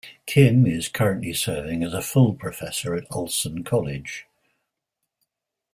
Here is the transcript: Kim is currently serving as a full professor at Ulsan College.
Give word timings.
Kim 0.25 0.65
is 0.65 0.89
currently 0.89 1.31
serving 1.31 1.83
as 1.83 1.93
a 1.93 2.01
full 2.01 2.33
professor 2.33 2.95
at 2.95 3.07
Ulsan 3.11 3.63
College. 3.63 4.25